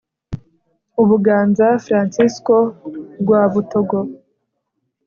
Ubuganza 1.01 1.67
Fransisko 1.85 2.55
Rwabutogo 3.21 3.99